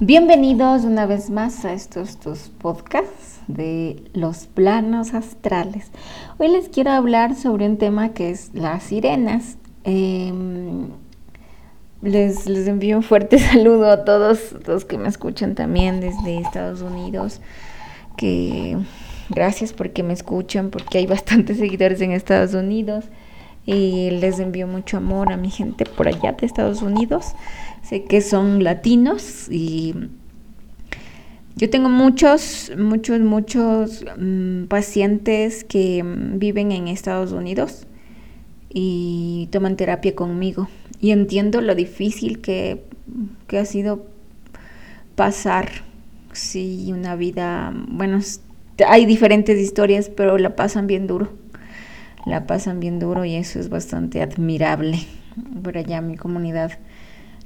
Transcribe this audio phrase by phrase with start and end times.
[0.00, 5.90] Bienvenidos una vez más a estos tus podcasts de los planos astrales.
[6.38, 9.58] Hoy les quiero hablar sobre un tema que es las sirenas.
[9.82, 10.90] Em,
[12.00, 16.80] les, les, envío un fuerte saludo a todos los que me escuchan también desde Estados
[16.80, 17.40] Unidos.
[18.16, 18.78] Que
[19.30, 23.06] gracias porque me escuchan, porque hay bastantes seguidores en Estados Unidos.
[23.70, 27.34] Y les envío mucho amor a mi gente por allá de Estados Unidos.
[27.82, 29.94] Sé que son latinos y
[31.54, 37.86] yo tengo muchos, muchos, muchos mm, pacientes que mm, viven en Estados Unidos
[38.72, 40.68] y toman terapia conmigo.
[40.98, 42.84] Y entiendo lo difícil que,
[43.52, 44.06] ha sido
[45.14, 45.68] pasar,
[46.32, 48.20] sí, una vida, bueno,
[48.86, 51.28] hay diferentes historias, pero la pasan bien duro.
[52.28, 54.98] La pasan bien duro y eso es bastante admirable.
[55.62, 56.72] Por allá mi comunidad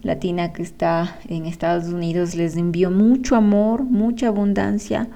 [0.03, 2.35] latina que está en Estados Unidos.
[2.35, 5.09] Les envío mucho amor, mucha abundancia,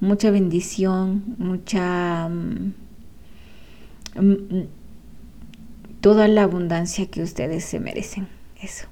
[0.00, 2.28] mucha bendición, mucha...
[2.28, 2.72] Mm,
[4.18, 4.66] mm,
[6.00, 8.28] toda la abundancia que ustedes se merecen.
[8.60, 8.86] Eso.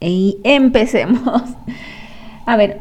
[0.00, 1.42] Y empecemos.
[2.46, 2.80] A ver,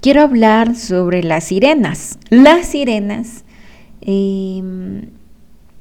[0.00, 2.18] quiero hablar sobre las sirenas.
[2.30, 3.44] Las sirenas,
[4.00, 5.10] em,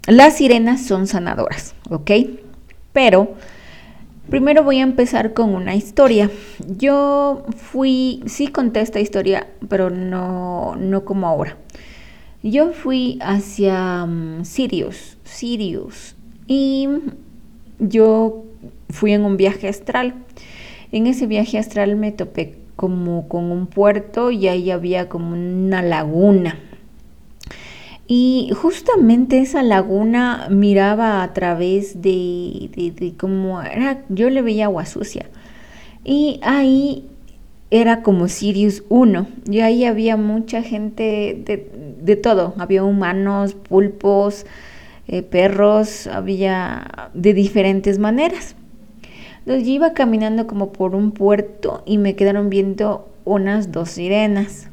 [0.08, 2.12] las sirenas son sanadoras, ¿ok?
[2.94, 3.36] Pero
[4.30, 6.32] Primero voy a empezar con una historia.
[6.78, 11.58] Yo fui, sí conté esta historia, pero no, no como ahora.
[12.42, 16.16] Yo fui hacia um, Sirius, Sirius,
[16.48, 16.90] y
[17.78, 18.46] yo
[18.90, 20.16] fui en un viaje astral.
[20.92, 25.84] En ese viaje astral me topé como con un puerto y ahí había como una
[25.84, 26.60] laguna.
[28.08, 34.86] Y justamente esa laguna miraba a través de, de, como era, yo le veía agua
[34.86, 35.26] sucia.
[36.04, 37.08] Y ahí
[37.72, 39.28] era como Sirius 1.
[39.50, 42.54] Y ahí había mucha gente de, de todo.
[42.58, 44.46] Había humanos, pulpos,
[45.08, 48.56] eh, perros, había de diferentes maneras.
[49.40, 54.70] Entonces yo iba caminando como por un puerto y me quedaron viendo unas dos sirenas.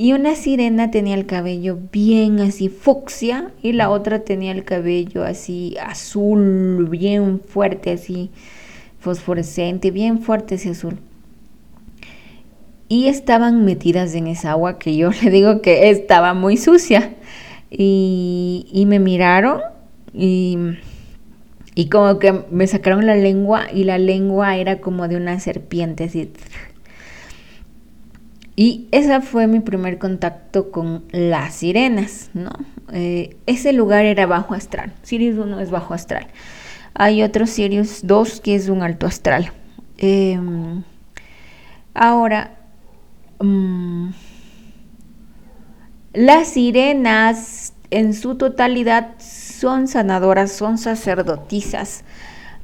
[0.00, 5.24] Y una sirena tenía el cabello bien así fucsia y la otra tenía el cabello
[5.24, 8.30] así azul, bien fuerte, así
[9.00, 11.00] fosforescente, bien fuerte ese azul.
[12.88, 17.16] Y estaban metidas en esa agua que yo le digo que estaba muy sucia.
[17.68, 19.60] Y, y me miraron
[20.14, 20.58] y,
[21.74, 26.04] y como que me sacaron la lengua y la lengua era como de una serpiente
[26.04, 26.30] así
[28.58, 32.50] y ese fue mi primer contacto con las sirenas, ¿no?
[32.92, 34.92] Eh, ese lugar era bajo astral.
[35.04, 36.26] Sirius 1 es bajo astral.
[36.92, 39.52] Hay otro Sirius 2 que es un alto astral.
[39.96, 40.82] Em,
[41.94, 42.56] ahora,
[43.38, 44.08] mm,
[46.14, 52.02] las sirenas en su totalidad son sanadoras, son sacerdotisas.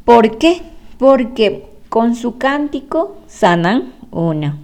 [0.05, 0.61] ¿Por qué?
[0.99, 4.59] Porque con su cántico sanan una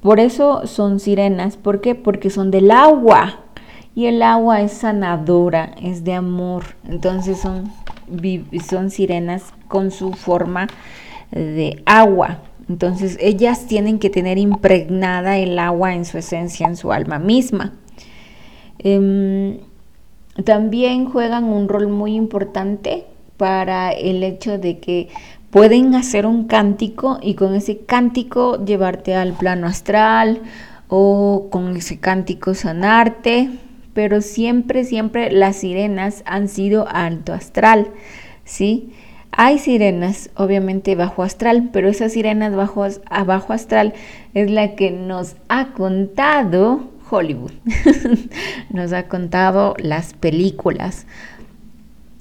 [0.00, 1.56] por eso son sirenas.
[1.56, 1.94] ¿Por qué?
[1.94, 3.40] Porque son del agua.
[3.94, 6.64] Y el agua es sanadora, es de amor.
[6.88, 7.72] Entonces son,
[8.68, 10.68] son sirenas con su forma
[11.32, 12.38] de agua.
[12.68, 17.72] Entonces ellas tienen que tener impregnada el agua en su esencia, en su alma misma.
[18.78, 19.58] Em,
[20.44, 23.06] también juegan un rol muy importante
[23.36, 25.08] para el hecho de que
[25.50, 30.42] pueden hacer un cántico y con ese cántico llevarte al plano astral
[30.88, 33.50] o con ese cántico sanarte,
[33.94, 37.88] pero siempre, siempre las sirenas han sido alto astral,
[38.44, 38.92] ¿sí?
[39.30, 42.86] Hay sirenas, obviamente, bajo astral, pero esas sirenas bajo,
[43.26, 43.94] bajo astral
[44.34, 47.52] es la que nos ha contado Hollywood,
[48.70, 51.06] nos ha contado las películas.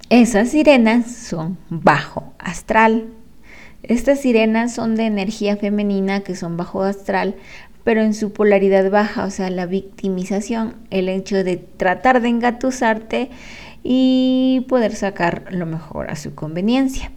[0.09, 3.07] Esas sirenas son bajo astral,
[3.83, 7.35] estas sirenas son de energía femenina que son bajo astral,
[7.83, 13.29] pero en su polaridad baja, o sea, la victimización, el hecho de tratar de engatusarte
[13.83, 17.11] y poder sacar lo mejor a su conveniencia.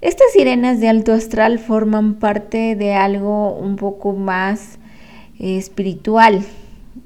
[0.00, 4.78] Estas sirenas de alto astral forman parte de algo un poco más
[5.40, 6.44] eh, espiritual,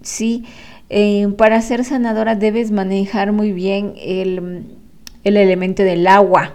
[0.02, 0.44] ¿sí?
[0.90, 4.76] Eh, para ser sanadora debes manejar muy bien el,
[5.26, 6.54] el elemento del agua,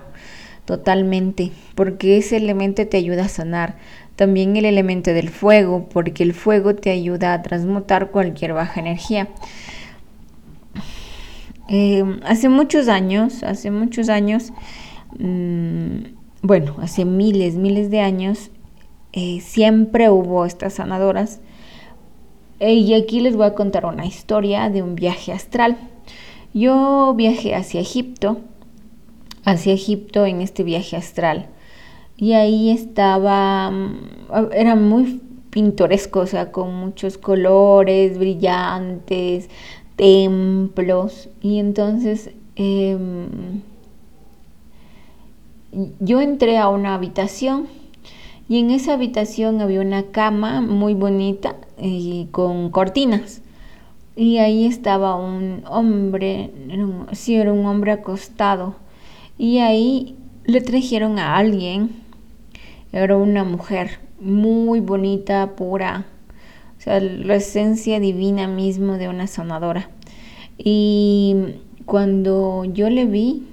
[0.64, 3.76] totalmente, porque ese elemento te ayuda a sanar.
[4.16, 9.28] También el elemento del fuego, porque el fuego te ayuda a transmutar cualquier baja energía.
[11.68, 14.54] Em, hace muchos años, hace muchos años,
[15.20, 16.04] mm,
[16.42, 18.52] bueno, hace miles, miles de años,
[19.12, 21.42] eh, siempre hubo estas sanadoras.
[22.62, 25.78] Eh, y aquí les voy a contar una historia de un viaje astral.
[26.54, 28.40] Yo viajé hacia Egipto,
[29.46, 31.48] hacia Egipto en este viaje astral.
[32.18, 39.50] Y ahí estaba, mm, era muy pintoresco, o sea, con muchos colores brillantes,
[39.96, 41.30] templos.
[41.42, 43.62] Y entonces em,
[46.00, 47.68] yo entré a una habitación
[48.50, 53.42] y en esa habitación había una cama muy bonita y con cortinas.
[54.16, 56.52] Y ahí estaba un hombre,
[57.14, 58.76] sí, era un hombre acostado.
[59.42, 60.16] Y ahí
[60.46, 61.90] le trajeron a alguien,
[62.92, 66.06] era una mujer muy bonita, pura,
[66.78, 69.90] o sea, la esencia divina mismo de una sanadora.
[70.60, 71.56] Y
[71.88, 73.48] cuando yo le vi,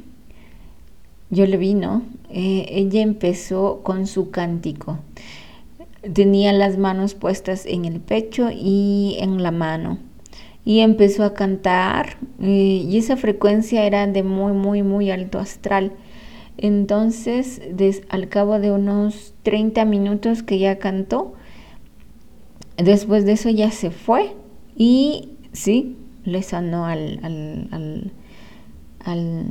[1.31, 2.03] yo le vi, ¿no?
[2.29, 4.99] Eh, ella empezó con su cántico.
[6.13, 9.97] Tenía las manos puestas en el pecho y en la mano.
[10.69, 15.93] Y empezó a cantar eh, y esa frecuencia era de muy, muy, muy alto astral.
[16.59, 17.63] Entonces,
[18.11, 21.33] al cabo de unos 30 minutos que ya cantó,
[22.77, 24.35] después de eso ya se fue
[24.77, 28.13] y sí, le sanó al, al,
[29.05, 29.47] al,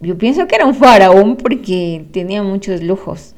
[0.00, 3.34] yo pienso que era un faraón porque tenía muchos lujos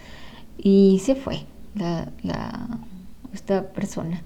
[0.59, 1.45] y se fue
[1.77, 2.11] la,
[3.33, 4.23] esta persona.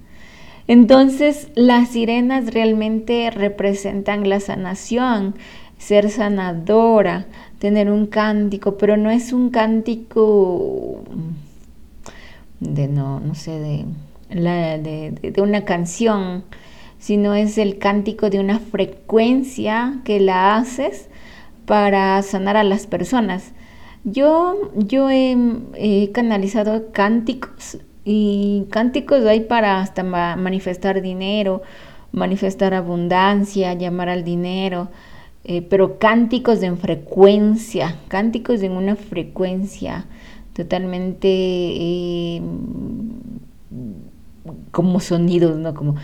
[0.66, 5.34] Entonces las sirenas realmente representan la sanación,
[5.78, 7.26] ser sanadora,
[7.58, 11.02] tener un cántico, pero no es un cántico
[12.60, 13.84] de no, no sé, de,
[14.30, 16.44] la, de, una canción,
[16.98, 21.08] sino es el cántico de una frecuencia que la haces
[21.64, 23.52] para sanar a las personas.
[24.04, 31.62] Yo, yo he, canalizado cánticos y cánticos hay para hasta manifestar dinero,
[32.12, 34.88] manifestar abundancia, llamar al dinero,
[35.44, 40.06] eh, pero cánticos en frecuencia, cánticos en una frecuencia
[40.54, 42.42] totalmente eh,
[44.70, 45.74] como sonidos, ¿no?
[45.74, 45.96] Como...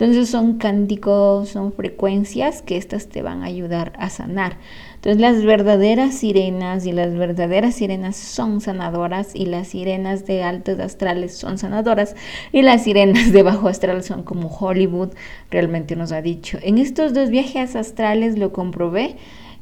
[0.00, 4.56] Entonces son cánticos, son frecuencias que estas te van a ayudar a sanar.
[4.94, 10.80] Entonces las verdaderas sirenas y las verdaderas sirenas son sanadoras y las sirenas de altos
[10.80, 12.16] astrales son sanadoras
[12.50, 15.10] y las sirenas de bajo astral son como Hollywood
[15.50, 16.58] realmente nos ha dicho.
[16.62, 19.16] En estos dos viajes astrales lo comprobé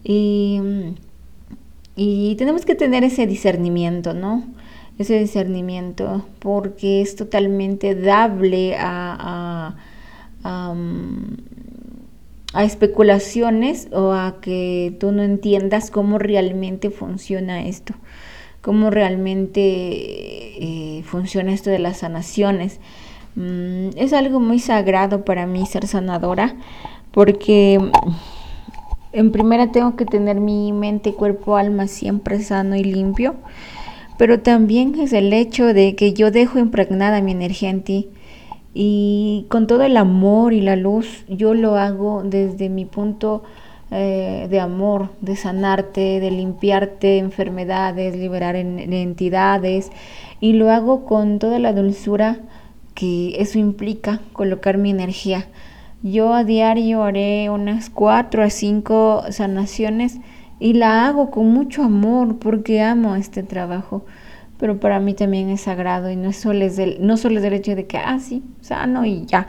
[0.04, 0.60] y,
[1.96, 4.44] y tenemos que tener ese discernimiento, ¿no?
[5.00, 9.47] Ese discernimiento porque es totalmente dable a a
[12.56, 17.94] especulaciones o a que tú no entiendas cómo realmente funciona esto,
[18.62, 22.80] cómo realmente eh, funciona esto de las sanaciones.
[23.36, 26.56] Mm, es algo muy sagrado para mí ser sanadora
[27.12, 27.78] porque
[29.12, 33.36] en primera tengo que tener mi mente, cuerpo, alma siempre sano y limpio,
[34.18, 38.08] pero también es el hecho de que yo dejo impregnada mi energía en ti
[38.74, 43.42] y con todo el amor y la luz yo lo hago desde mi punto
[43.90, 49.90] eh, de amor, de sanarte, de limpiarte enfermedades, liberar entidades
[50.40, 52.38] y lo hago con toda la dulzura
[52.94, 55.46] que eso implica colocar mi energía.
[56.02, 60.18] Yo a diario haré unas cuatro a cinco sanaciones
[60.60, 64.04] y la hago con mucho amor porque amo este trabajo
[64.58, 67.52] pero para mí también es sagrado y no solo es el, no solo es el
[67.52, 69.48] hecho de que, ah, sí, sano y ya.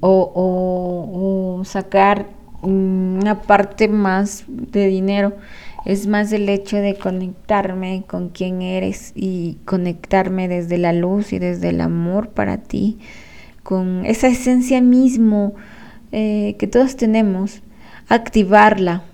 [0.00, 2.26] O, sacar
[2.62, 5.36] una parte más de dinero.
[5.84, 11.38] Es más el hecho de conectarme con quien eres y conectarme desde la luz y
[11.38, 12.98] desde el amor para ti,
[13.62, 15.54] con esa esencia mismo
[16.10, 17.62] eh, que todos tenemos,
[18.08, 19.04] activarla,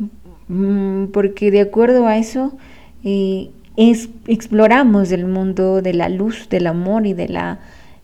[0.49, 2.57] mm, porque de acuerdo a eso,
[3.05, 7.59] eh, exploramos el mundo de la luz, del amor y de la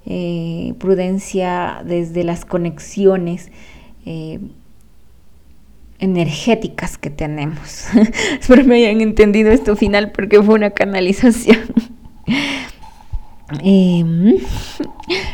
[0.06, 3.50] eh, prudencia desde las conexiones
[4.06, 4.40] eh,
[5.98, 7.86] energéticas que tenemos.
[8.40, 11.58] Espero me hayan entendido esto final porque fue una canalización.
[13.64, 14.36] Em,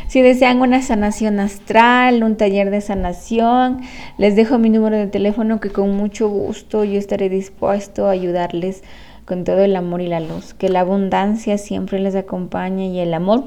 [0.09, 3.83] si desean una sanación astral, un taller de sanación,
[4.17, 8.83] les dejo mi número de teléfono que con mucho gusto yo estaré dispuesto a ayudarles
[9.27, 10.55] con todo el amor y la luz.
[10.55, 13.45] Que la abundancia siempre les acompañe y el amor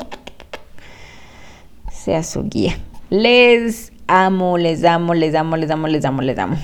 [1.91, 2.77] sea su guía.
[3.09, 6.57] Les amo, les amo, les amo, les amo, les amo, les amo.